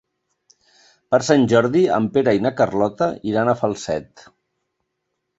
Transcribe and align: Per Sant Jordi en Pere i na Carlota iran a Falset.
Per 1.15 1.17
Sant 1.25 1.43
Jordi 1.51 1.83
en 1.97 2.07
Pere 2.15 2.33
i 2.37 2.41
na 2.45 2.51
Carlota 2.61 3.09
iran 3.33 3.51
a 3.51 3.55
Falset. 3.61 4.25